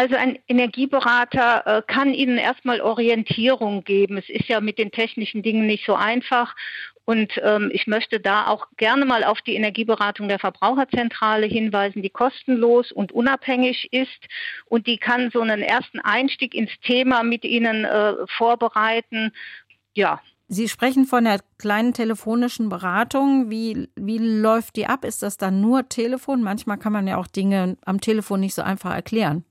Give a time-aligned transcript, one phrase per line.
[0.00, 4.16] Also ein Energieberater äh, kann Ihnen erstmal Orientierung geben.
[4.16, 6.56] Es ist ja mit den technischen Dingen nicht so einfach.
[7.04, 12.08] Und ähm, ich möchte da auch gerne mal auf die Energieberatung der Verbraucherzentrale hinweisen, die
[12.08, 14.26] kostenlos und unabhängig ist.
[14.64, 19.32] Und die kann so einen ersten Einstieg ins Thema mit Ihnen äh, vorbereiten.
[19.92, 23.50] Ja, Sie sprechen von der kleinen telefonischen Beratung.
[23.50, 25.04] Wie, wie läuft die ab?
[25.04, 26.42] Ist das dann nur Telefon?
[26.42, 29.44] Manchmal kann man ja auch Dinge am Telefon nicht so einfach erklären.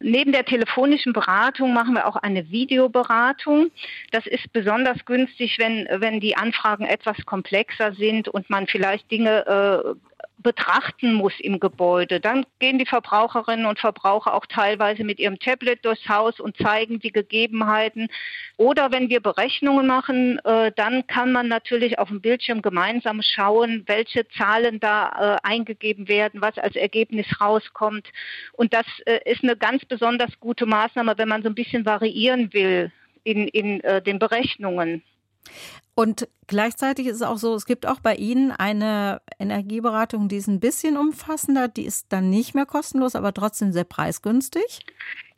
[0.00, 3.70] Neben der telefonischen Beratung machen wir auch eine Videoberatung.
[4.12, 9.46] Das ist besonders günstig, wenn, wenn die Anfragen etwas komplexer sind und man vielleicht Dinge
[9.46, 9.94] äh,
[10.46, 12.20] betrachten muss im Gebäude.
[12.20, 17.00] Dann gehen die Verbraucherinnen und Verbraucher auch teilweise mit ihrem Tablet durchs Haus und zeigen
[17.00, 18.06] die Gegebenheiten.
[18.56, 23.82] Oder wenn wir Berechnungen machen, äh, dann kann man natürlich auf dem Bildschirm gemeinsam schauen,
[23.86, 28.06] welche Zahlen da äh, eingegeben werden, was als Ergebnis rauskommt.
[28.52, 32.52] Und das äh, ist eine ganz besonders gute Maßnahme, wenn man so ein bisschen variieren
[32.52, 32.92] will
[33.24, 35.02] in, in den Berechnungen.
[35.98, 40.46] Und gleichzeitig ist es auch so, es gibt auch bei Ihnen eine Energieberatung, die ist
[40.46, 44.80] ein bisschen umfassender, die ist dann nicht mehr kostenlos, aber trotzdem sehr preisgünstig.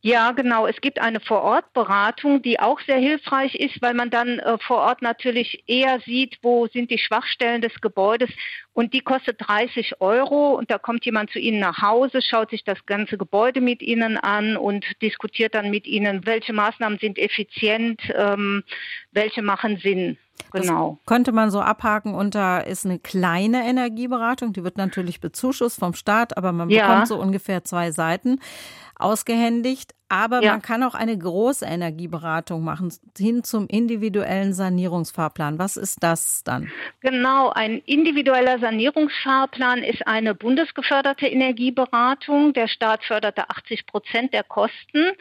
[0.01, 0.67] Ja, genau.
[0.67, 5.01] Es gibt eine Vorortberatung, die auch sehr hilfreich ist, weil man dann äh, vor Ort
[5.01, 8.31] natürlich eher sieht, wo sind die Schwachstellen des Gebäudes.
[8.73, 10.55] Und die kostet 30 Euro.
[10.57, 14.17] Und da kommt jemand zu Ihnen nach Hause, schaut sich das ganze Gebäude mit Ihnen
[14.19, 18.65] an und diskutiert dann mit Ihnen, welche Maßnahmen sind effizient, ähm,
[19.13, 20.17] welche machen Sinn.
[20.53, 20.99] Genau.
[20.99, 25.95] Das könnte man so abhaken unter ist eine kleine Energieberatung, die wird natürlich bezuschusst vom
[25.95, 26.87] Staat, aber man ja.
[26.87, 28.41] bekommt so ungefähr zwei Seiten
[28.99, 29.95] ausgehändigt.
[30.11, 30.53] Aber ja.
[30.53, 35.59] man kann auch eine große Energieberatung machen, hin zum individuellen Sanierungsfahrplan.
[35.59, 36.71] Was ist das dann?
[37.01, 42.55] Genau, ein individueller Sanierungsfahrplan ist eine bundesgeförderte Energieberatung.
[42.55, 45.13] Der Staat förderte 80 Prozent der Kosten.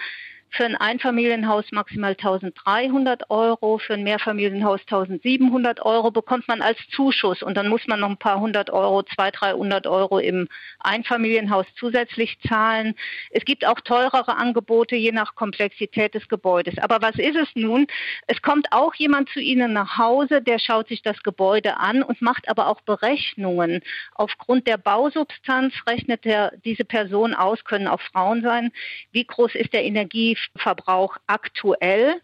[0.49, 7.43] Für ein Einfamilienhaus maximal 1300 Euro, für ein Mehrfamilienhaus 1700 Euro bekommt man als Zuschuss
[7.43, 10.47] und dann muss man noch ein paar hundert Euro, 200, 300 Euro im
[10.79, 12.95] Einfamilienhaus zusätzlich zahlen.
[13.29, 16.77] Es gibt auch teurere Angebote je nach Komplexität des Gebäudes.
[16.79, 17.87] Aber was ist es nun?
[18.25, 22.21] Es kommt auch jemand zu Ihnen nach Hause, der schaut sich das Gebäude an und
[22.21, 23.81] macht aber auch Berechnungen.
[24.15, 28.71] Aufgrund der Bausubstanz rechnet der, diese Person aus, können auch Frauen sein,
[29.11, 32.21] wie groß ist der Energie Energieverbrauch aktuell.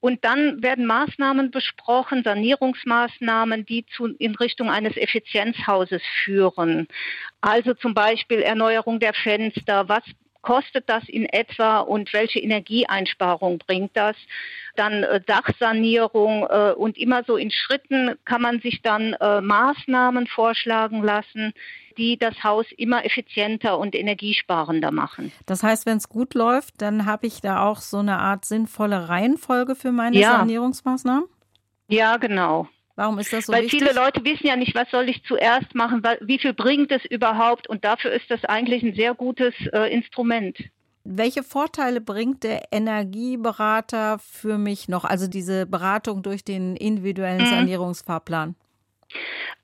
[0.00, 6.86] Und dann werden Maßnahmen besprochen, Sanierungsmaßnahmen, die zu, in Richtung eines Effizienzhauses führen.
[7.40, 9.88] Also zum Beispiel Erneuerung der Fenster.
[9.88, 10.04] Was
[10.46, 14.14] kostet das in etwa und welche Energieeinsparung bringt das?
[14.76, 20.28] Dann äh, Dachsanierung äh, und immer so in Schritten kann man sich dann äh, Maßnahmen
[20.28, 21.52] vorschlagen lassen,
[21.98, 25.32] die das Haus immer effizienter und energiesparender machen.
[25.46, 29.08] Das heißt, wenn es gut läuft, dann habe ich da auch so eine Art sinnvolle
[29.08, 30.38] Reihenfolge für meine ja.
[30.38, 31.24] Sanierungsmaßnahmen?
[31.88, 32.68] Ja, genau.
[32.96, 33.80] Warum ist das so Weil wichtig?
[33.80, 37.68] viele Leute wissen ja nicht, was soll ich zuerst machen, wie viel bringt es überhaupt
[37.68, 40.58] und dafür ist das eigentlich ein sehr gutes äh, Instrument.
[41.04, 47.50] Welche Vorteile bringt der Energieberater für mich noch, also diese Beratung durch den individuellen mhm.
[47.50, 48.56] Sanierungsfahrplan?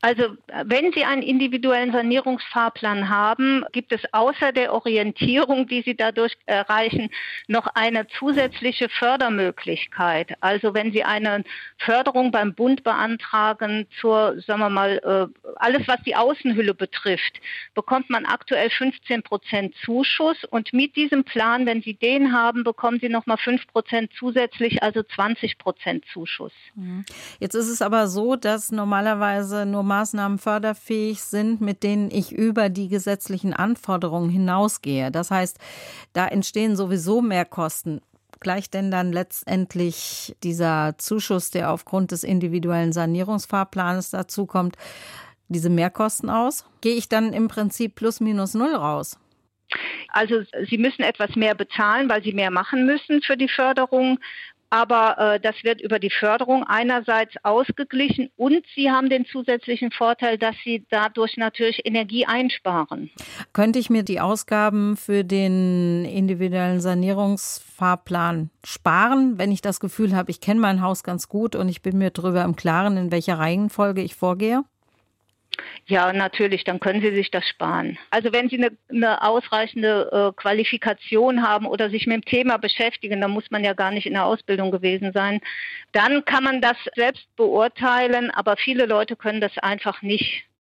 [0.04, 6.36] Also wenn Sie einen individuellen Sanierungsfahrplan haben, gibt es außer der Orientierung, die Sie dadurch
[6.46, 7.08] erreichen,
[7.46, 10.34] noch eine zusätzliche Fördermöglichkeit.
[10.40, 11.44] Also wenn Sie eine
[11.78, 17.40] Förderung beim Bund beantragen zur, sagen wir mal, äh, alles was die Außenhülle betrifft,
[17.74, 22.98] bekommt man aktuell 15 Prozent Zuschuss und mit diesem Plan, wenn Sie den haben, bekommen
[23.00, 26.52] Sie nochmal 5 Prozent zusätzlich, also 20 Prozent Zuschuss.
[26.74, 27.04] Mhm.
[27.38, 32.70] Jetzt ist es aber so, dass normalerweise nur Maßnahmen förderfähig sind, mit denen ich über
[32.70, 35.10] die gesetzlichen Anforderungen hinausgehe.
[35.10, 35.58] Das heißt,
[36.14, 38.00] da entstehen sowieso mehr Kosten.
[38.40, 44.76] Gleicht denn dann letztendlich dieser Zuschuss, der aufgrund des individuellen Sanierungsfahrplans dazukommt,
[45.48, 46.64] diese Mehrkosten aus?
[46.80, 49.18] Gehe ich dann im Prinzip plus minus null raus?
[50.08, 54.18] Also Sie müssen etwas mehr bezahlen, weil Sie mehr machen müssen für die Förderung
[54.72, 60.38] aber äh, das wird über die Förderung einerseits ausgeglichen und Sie haben den zusätzlichen Vorteil,
[60.38, 63.10] dass Sie dadurch natürlich Energie einsparen.
[63.52, 70.30] Könnte ich mir die Ausgaben für den individuellen Sanierungsfahrplan sparen, wenn ich das Gefühl habe,
[70.30, 73.38] ich kenne mein Haus ganz gut und ich bin mir darüber im Klaren, in welcher
[73.38, 74.64] Reihenfolge ich vorgehe?
[75.86, 77.98] Ja, natürlich, dann können Sie sich das sparen.
[78.10, 83.20] Also wenn Sie eine, eine ausreichende äh, Qualifikation haben oder sich mit dem Thema beschäftigen,
[83.20, 85.40] dann muss man ja gar nicht in der Ausbildung gewesen sein,
[85.92, 90.44] dann kann man das selbst beurteilen, aber viele Leute können das einfach nicht.